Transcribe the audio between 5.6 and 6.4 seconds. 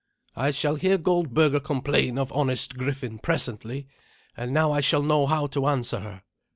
answer her.